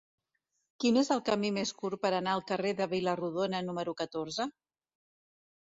[0.83, 4.51] Quin és el camí més curt per anar al carrer de Vila-rodona número catorze?